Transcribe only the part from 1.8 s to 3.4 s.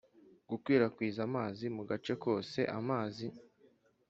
gace kose amazi